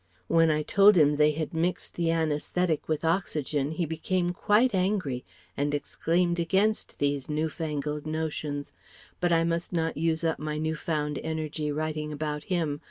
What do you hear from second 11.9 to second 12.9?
about him.